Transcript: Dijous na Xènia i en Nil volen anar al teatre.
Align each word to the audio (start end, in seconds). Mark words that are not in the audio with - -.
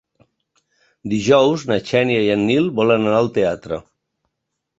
Dijous 1.11 1.65
na 1.73 1.77
Xènia 1.89 2.23
i 2.29 2.33
en 2.37 2.43
Nil 2.49 2.71
volen 2.81 3.07
anar 3.07 3.21
al 3.21 3.31
teatre. 3.37 3.81